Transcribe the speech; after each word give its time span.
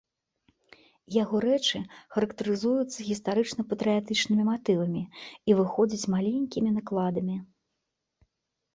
Яго 1.23 1.35
рэчы 1.45 1.81
характарызуюцца 2.15 3.07
гістарычна-патрыятычнымі 3.11 4.43
матывамі 4.51 5.03
і 5.21 5.51
выходзяць 5.63 6.05
маленькімі 6.19 6.69
накладамі. 6.83 7.35